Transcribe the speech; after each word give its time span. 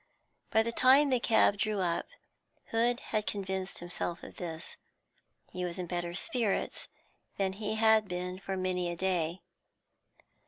By 0.49 0.63
the 0.63 0.71
time 0.71 1.11
the 1.11 1.19
cab 1.19 1.57
drew 1.59 1.79
up, 1.79 2.07
Hood 2.71 2.99
had 3.11 3.27
convinced 3.27 3.77
himself 3.77 4.23
of 4.23 4.37
this. 4.37 4.75
He 5.51 5.63
was 5.63 5.77
in 5.77 5.85
better 5.85 6.15
spirits 6.15 6.87
than 7.37 7.53
he 7.53 7.75
had 7.75 8.07
been 8.07 8.39
for 8.39 8.57
many 8.57 8.89
a 8.91 8.95
day. 8.95 9.43